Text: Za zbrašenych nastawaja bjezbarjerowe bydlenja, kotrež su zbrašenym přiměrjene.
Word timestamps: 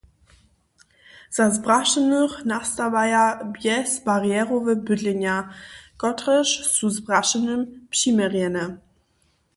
Za 1.35 1.45
zbrašenych 1.57 2.37
nastawaja 2.53 3.23
bjezbarjerowe 3.57 4.75
bydlenja, 4.89 5.37
kotrež 5.97 6.49
su 6.73 6.89
zbrašenym 6.97 7.71
přiměrjene. 7.89 8.65